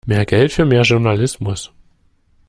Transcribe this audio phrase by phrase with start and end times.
[0.07, 1.71] Mehr Geld für mehr Journalismus!